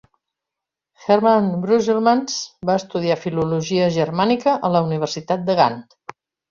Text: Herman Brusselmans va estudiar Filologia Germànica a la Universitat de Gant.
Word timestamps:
Herman 1.07 1.49
Brusselmans 1.67 2.39
va 2.71 2.79
estudiar 2.83 3.21
Filologia 3.29 3.95
Germànica 4.01 4.59
a 4.71 4.77
la 4.79 4.87
Universitat 4.91 5.51
de 5.53 5.63
Gant. 5.65 5.83